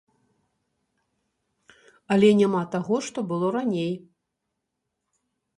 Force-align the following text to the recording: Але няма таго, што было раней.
Але 2.15 2.29
няма 2.41 2.63
таго, 2.77 2.95
што 3.11 3.19
было 3.33 3.47
раней. 3.57 3.93